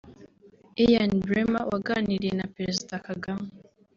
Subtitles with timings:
[0.83, 3.47] Ian Bremmer waganiriye na Perezida Kagame